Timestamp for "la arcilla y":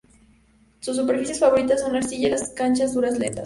1.93-2.31